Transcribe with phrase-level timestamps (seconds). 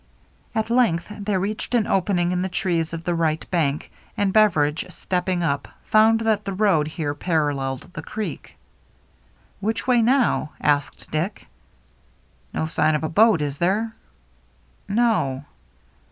[0.55, 4.89] At length they reached an opening in the trees of the right bank, and Beveridge,
[4.91, 8.57] step ping up, found that the road here paralleled the creek."
[9.59, 11.45] Which way now?" asked Dick.
[12.51, 13.95] No sign of a boat, is there?""
[14.87, 15.45] No."